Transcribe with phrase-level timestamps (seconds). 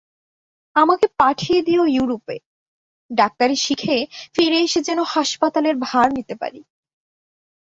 [0.75, 2.37] আমাকে পাঠিয়ে দিয়ো য়ুরোপে,
[3.11, 3.97] ডাক্তারি শিখে
[4.35, 6.59] ফিরে এসে যেন হাঁসপাতালের ভার নিতে পারি।